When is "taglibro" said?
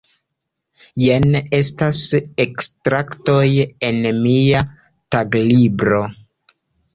5.17-6.03